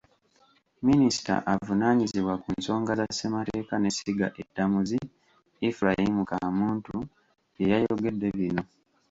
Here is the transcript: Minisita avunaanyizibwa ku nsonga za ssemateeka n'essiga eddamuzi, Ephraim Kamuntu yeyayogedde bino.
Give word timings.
Minisita 0.87 1.33
avunaanyizibwa 1.53 2.33
ku 2.43 2.49
nsonga 2.57 2.91
za 2.99 3.05
ssemateeka 3.11 3.75
n'essiga 3.77 4.27
eddamuzi, 4.41 4.97
Ephraim 5.67 6.15
Kamuntu 6.29 6.95
yeyayogedde 7.59 8.27
bino. 8.37 8.63